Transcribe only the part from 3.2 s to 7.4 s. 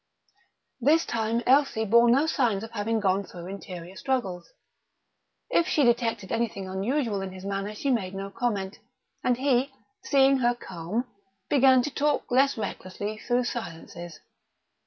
through interior struggles. If she detected anything unusual in